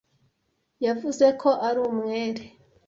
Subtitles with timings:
[0.85, 2.43] yavuze ko ari umwere.